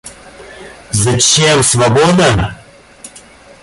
[1.03, 2.29] Зачем свобода?